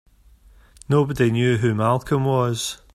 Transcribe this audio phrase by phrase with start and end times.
[0.89, 2.81] Nobody knew who Malcolm was.